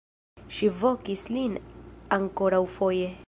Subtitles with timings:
[0.59, 1.59] Ŝi vokis lin
[2.21, 3.17] ankoraŭfoje.